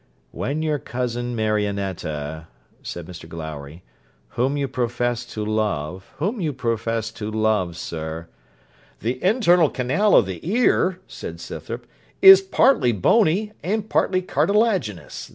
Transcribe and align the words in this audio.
'When 0.31 0.63
your 0.63 0.79
cousin 0.79 1.35
Marionetta,' 1.35 2.47
said 2.81 3.05
Mr 3.05 3.29
Glowry, 3.29 3.83
'whom 4.29 4.57
you 4.57 4.67
profess 4.67 5.23
to 5.25 5.45
love 5.45 6.11
whom 6.17 6.41
you 6.41 6.53
profess 6.53 7.11
to 7.11 7.29
love, 7.29 7.77
sir' 7.77 8.27
'The 9.01 9.23
internal 9.23 9.69
canal 9.69 10.15
of 10.15 10.25
the 10.25 10.39
ear,' 10.41 10.99
said 11.07 11.39
Scythrop, 11.39 11.85
'is 12.19 12.41
partly 12.41 12.91
bony 12.91 13.51
and 13.61 13.87
partly 13.91 14.23
cartilaginous. 14.23 15.29